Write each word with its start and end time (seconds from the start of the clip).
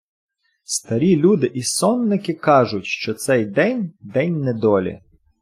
Старі 0.63 1.15
люди 1.15 1.47
і 1.53 1.63
сонники 1.63 2.33
кажуть, 2.33 2.85
що 2.85 3.13
цей 3.13 3.45
день— 3.45 3.93
день 3.99 4.41
недолі. 4.41 4.99